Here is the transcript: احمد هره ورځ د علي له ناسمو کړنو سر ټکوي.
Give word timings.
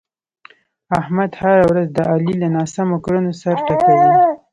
احمد 0.99 1.31
هره 1.39 1.61
ورځ 1.69 1.87
د 1.93 1.99
علي 2.11 2.33
له 2.41 2.47
ناسمو 2.55 2.97
کړنو 3.05 3.31
سر 3.41 3.55
ټکوي. 3.67 4.07